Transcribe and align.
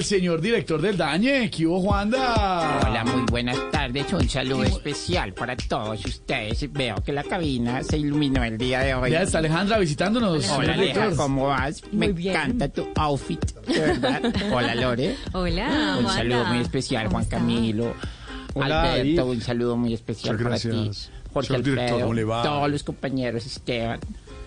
El 0.00 0.06
señor 0.06 0.40
director 0.40 0.80
del 0.80 0.96
Dañe, 0.96 1.50
¿qué 1.50 1.66
hubo, 1.66 1.78
Juanda? 1.82 2.80
Hola, 2.88 3.04
muy 3.04 3.22
buenas 3.30 3.58
tardes. 3.70 4.10
Un 4.14 4.26
saludo 4.30 4.64
especial 4.64 5.34
para 5.34 5.54
todos 5.58 6.02
ustedes. 6.06 6.72
Veo 6.72 6.96
que 7.04 7.12
la 7.12 7.22
cabina 7.22 7.82
se 7.82 7.98
iluminó 7.98 8.42
el 8.42 8.56
día 8.56 8.80
de 8.80 8.94
hoy. 8.94 9.10
Ya 9.10 9.20
está 9.20 9.40
Alejandra 9.40 9.76
visitándonos, 9.76 10.30
Hola, 10.36 10.42
señor 10.42 10.70
Aleja, 10.70 10.80
director. 11.00 11.16
¿cómo 11.16 11.48
vas? 11.48 11.82
Me 11.92 12.06
encanta 12.06 12.68
tu 12.70 12.88
outfit, 12.96 13.44
de 13.66 13.78
verdad. 13.78 14.22
Hola, 14.50 14.74
Lore. 14.74 15.16
Hola, 15.34 15.66
Un 15.68 16.04
Juanda. 16.04 16.12
saludo 16.14 16.44
muy 16.46 16.58
especial, 16.60 17.04
¿Cómo 17.04 17.18
Juan? 17.18 17.24
Camilo. 17.28 17.94
Hola, 18.54 18.92
Alberto, 18.94 19.26
un 19.26 19.40
saludo 19.42 19.76
muy 19.76 19.92
especial 19.92 20.38
Muchas 20.38 20.62
para 20.62 20.72
gracias. 20.80 21.10
ti. 21.12 21.30
Jorge 21.34 21.46
Señor 21.48 21.62
director, 21.62 21.84
Alfredo, 21.84 22.00
¿cómo 22.06 22.14
le 22.14 22.24
va? 22.24 22.42
todos 22.42 22.70
los 22.70 22.82
compañeros, 22.84 23.44
Esteban, 23.44 24.00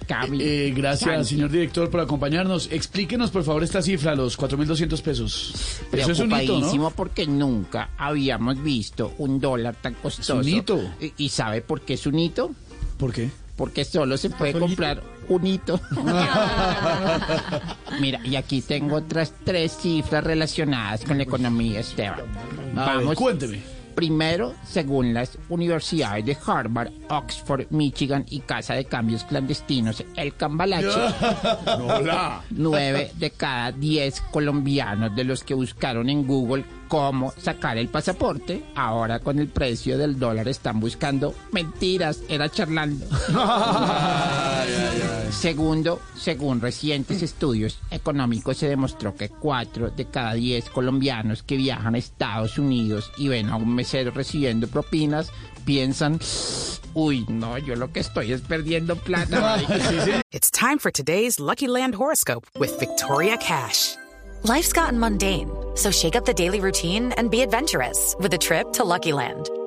Cami. 0.04 0.40
Eh, 0.42 0.74
gracias, 0.76 1.12
Santi. 1.12 1.30
señor 1.30 1.52
director, 1.52 1.90
por 1.90 2.00
acompañarnos. 2.00 2.70
Explíquenos, 2.72 3.32
por 3.32 3.44
favor, 3.44 3.64
esta 3.64 3.82
cifra, 3.82 4.16
los 4.16 4.38
4.200 4.38 5.02
pesos. 5.02 5.54
Eso 5.92 6.12
es 6.12 6.20
un 6.20 6.32
hito, 6.32 6.60
¿no? 6.60 6.90
porque 6.92 7.28
nunca 7.28 7.90
habíamos 7.98 8.62
visto 8.62 9.14
un 9.18 9.40
dólar 9.40 9.76
tan 9.76 9.94
costoso. 9.96 10.38
un 10.38 10.48
hito. 10.48 10.80
¿Y, 11.00 11.14
y 11.18 11.30
sabe 11.30 11.62
por 11.62 11.82
qué 11.82 11.96
es 11.96 12.06
un 12.06 12.20
hito? 12.20 12.52
¿Por 12.98 13.14
qué? 13.14 13.30
Porque 13.56 13.86
solo 13.86 14.18
se 14.18 14.30
puede 14.30 14.54
comprar 14.54 15.02
un 15.30 15.46
hito. 15.46 15.80
Mira, 18.00 18.20
y 18.26 18.36
aquí 18.36 18.62
tengo 18.62 18.98
otras 18.98 19.34
tres 19.44 19.78
cifras 19.80 20.24
relacionadas 20.24 21.04
con 21.06 21.18
la 21.18 21.24
economía, 21.24 21.80
Esteban. 21.80 22.20
A 22.76 22.86
ver, 22.86 22.98
Vamos, 22.98 23.16
cuénteme. 23.16 23.62
Primero, 23.94 24.54
según 24.66 25.14
las 25.14 25.38
universidades 25.50 26.26
de 26.26 26.38
Harvard, 26.46 26.92
Oxford, 27.10 27.66
Michigan 27.70 28.26
y 28.30 28.40
Casa 28.42 28.76
de 28.76 28.86
Cambios 28.86 29.24
Clandestinos, 29.24 30.04
el 30.16 30.36
Cambalache, 30.36 30.88
Hola. 31.82 32.42
nueve 32.52 33.12
de 33.16 33.32
cada 33.32 33.72
diez 33.72 34.22
colombianos 34.32 35.16
de 35.16 35.24
los 35.24 35.44
que 35.44 35.54
buscaron 35.54 36.10
en 36.10 36.26
Google 36.26 36.66
cómo 36.88 37.34
sacar 37.38 37.78
el 37.78 37.88
pasaporte, 37.88 38.64
ahora 38.76 39.20
con 39.20 39.40
el 39.40 39.48
precio 39.48 39.98
del 39.98 40.20
dólar 40.20 40.48
están 40.48 40.80
buscando 40.80 41.34
mentiras, 41.52 42.22
era 42.30 42.50
charlando. 42.50 43.06
Segundo, 45.34 46.00
según 46.16 46.62
recientes 46.62 47.22
estudios 47.22 47.80
económicos, 47.92 48.58
se 48.58 48.70
demostró 48.70 49.16
que 49.16 49.30
cuatro 49.30 49.90
de 49.90 50.06
cada 50.06 50.36
diez 50.36 50.70
colombianos 50.70 51.44
que 51.44 51.58
viajan 51.58 51.96
a 51.96 51.98
Estados 51.98 52.58
Unidos 52.58 53.12
y 53.18 53.28
ven 53.28 53.50
a 53.50 53.58
un 53.58 53.76
mesero 53.76 54.12
recibiendo 54.12 54.68
propinas, 54.68 55.32
piensan, 55.66 56.20
uy, 56.94 57.26
no, 57.28 57.58
yo 57.58 57.76
lo 57.76 57.92
que 57.92 58.00
estoy 58.00 58.32
es 58.32 58.42
perdiendo 58.42 58.96
plata. 58.96 59.58
It's 60.32 60.50
time 60.50 60.80
for 60.80 60.92
today's 60.92 61.40
Lucky 61.40 61.68
Land 61.68 61.96
horoscope 61.96 62.46
with 62.58 62.80
Victoria 62.80 63.36
Cash. 63.38 63.98
Life's 64.44 64.72
gotten 64.72 65.00
mundane, 65.00 65.50
so 65.76 65.92
shake 65.92 66.16
up 66.16 66.26
the 66.26 66.34
daily 66.34 66.60
routine 66.60 67.12
and 67.18 67.30
be 67.30 67.42
adventurous 67.42 68.16
with 68.20 68.34
a 68.34 68.38
trip 68.38 68.72
to 68.74 68.84
Lucky 68.84 69.14
Land. 69.14 69.50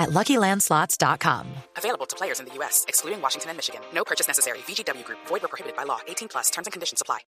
at 0.00 0.10
luckylandslots.com. 0.10 1.46
Available 1.76 2.06
to 2.06 2.16
players 2.16 2.40
in 2.40 2.46
the 2.46 2.54
U.S., 2.54 2.84
excluding 2.88 3.20
Washington 3.20 3.50
and 3.50 3.58
Michigan. 3.58 3.80
No 3.94 4.02
purchase 4.04 4.26
necessary. 4.26 4.58
VGW 4.66 5.04
Group, 5.04 5.18
void 5.26 5.42
were 5.42 5.48
prohibited 5.48 5.76
by 5.76 5.84
law. 5.84 6.00
18 6.08 6.28
plus 6.28 6.50
terms 6.50 6.66
and 6.66 6.72
conditions 6.72 7.02
apply. 7.02 7.20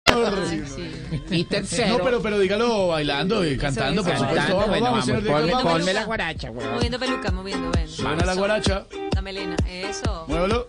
Y 1.31 1.45
tercero, 1.45 1.99
No, 1.99 2.05
pero, 2.05 2.21
pero 2.23 2.39
dígalo 2.39 2.89
bailando 2.89 3.45
y 3.45 3.57
cantando, 3.57 4.03
por 4.03 4.17
supuesto. 4.17 4.57
Vamos, 4.57 4.69
bueno, 4.69 4.85
vamos, 4.85 4.91
vamos, 4.91 5.05
señor 5.05 5.23
director, 5.23 5.51
ponme, 5.51 5.65
vamos. 5.65 5.73
ponme 5.81 5.93
la 5.95 6.05
guaracha, 6.05 6.51
weón. 6.51 6.75
Moviendo 6.75 6.99
peluca, 6.99 7.31
moviendo, 7.31 7.71
ven. 7.73 7.89
Suena 7.89 8.25
la 8.25 8.35
guaracha. 8.35 8.87
La 9.15 9.23
melena, 9.23 9.57
eso. 9.69 10.25
Muévelo. 10.29 10.69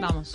Vamos. 0.00 0.32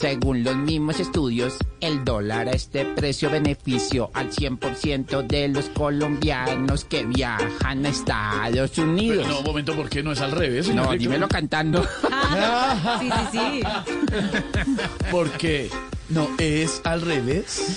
Según 0.00 0.44
los 0.44 0.56
mismos 0.56 0.98
estudios, 0.98 1.58
el 1.82 2.06
dólar 2.06 2.48
a 2.48 2.52
este 2.52 2.86
precio-beneficio 2.86 4.10
al 4.14 4.30
100% 4.30 5.26
de 5.26 5.48
los 5.48 5.66
colombianos 5.68 6.86
que 6.86 7.04
viajan 7.04 7.84
a 7.84 7.88
Estados 7.90 8.78
Unidos. 8.78 9.28
No, 9.28 9.40
un 9.40 9.44
momento, 9.44 9.76
¿por 9.76 9.90
qué 9.90 10.02
no 10.02 10.12
es 10.12 10.22
al 10.22 10.32
revés? 10.32 10.68
señor 10.68 10.86
No, 10.86 10.92
dímelo 10.94 11.28
cantando. 11.28 11.86
Sí, 13.00 13.10
sí, 13.30 13.38
sí. 13.38 13.62
¿Por 15.10 15.30
qué 15.32 15.68
no 16.08 16.28
es 16.38 16.80
al 16.84 17.02
revés? 17.02 17.76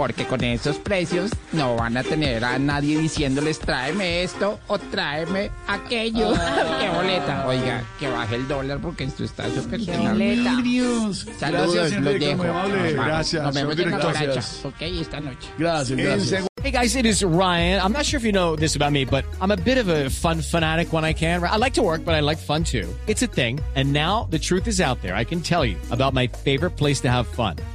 Porque 0.00 0.24
con 0.24 0.42
esos 0.42 0.78
precios 0.78 1.30
no 1.52 1.76
van 1.76 1.94
a 1.98 2.02
tener 2.02 2.42
a 2.42 2.58
nadie 2.58 2.98
diciéndoles 2.98 3.58
tráeme 3.58 4.22
esto 4.22 4.58
o 4.66 4.78
tráeme 4.78 5.50
aquello. 5.66 6.32
¡Qué 6.80 6.88
boleta! 6.88 7.46
Oiga, 7.46 7.84
que 7.98 8.08
baje 8.08 8.36
el 8.36 8.48
dólar 8.48 8.78
porque 8.78 9.04
esto 9.04 9.24
está 9.24 9.50
súper 9.50 9.84
Qué 9.84 9.98
boleta. 9.98 10.56
Saludos, 11.38 11.90
señor 11.90 12.02
los 12.02 12.18
dejo. 12.18 12.42
Gracias, 12.94 13.42
Nos 13.42 13.54
vemos 13.54 13.78
en 13.78 13.90
la. 13.90 13.98
Gracias. 13.98 14.64
Ok, 14.64 14.80
esta 14.80 15.20
noche. 15.20 15.48
Gracias, 15.58 15.98
gracias. 15.98 16.46
Hey 16.62 16.70
guys, 16.70 16.96
it 16.96 17.04
is 17.04 17.22
Ryan. 17.22 17.80
I'm 17.82 17.92
not 17.92 18.06
sure 18.06 18.16
if 18.16 18.24
you 18.24 18.32
know 18.32 18.56
this 18.56 18.76
about 18.76 18.92
me, 18.92 19.04
but 19.04 19.26
I'm 19.42 19.50
a 19.50 19.56
bit 19.56 19.76
of 19.76 19.88
a 19.88 20.08
fun 20.08 20.40
fanatic 20.40 20.94
when 20.94 21.04
I 21.04 21.12
can. 21.12 21.44
I 21.44 21.56
like 21.56 21.74
to 21.74 21.82
work, 21.82 22.06
but 22.06 22.14
I 22.14 22.20
like 22.20 22.38
fun 22.38 22.64
too. 22.64 22.88
It's 23.06 23.22
a 23.22 23.26
thing. 23.26 23.60
And 23.74 23.92
now 23.92 24.28
the 24.30 24.38
truth 24.38 24.66
is 24.66 24.80
out 24.80 25.02
there. 25.02 25.14
I 25.14 25.24
can 25.24 25.42
tell 25.42 25.64
you 25.64 25.76
about 25.90 26.14
my 26.14 26.26
favorite 26.26 26.76
place 26.78 27.00
to 27.00 27.10
have 27.10 27.26
fun. 27.26 27.56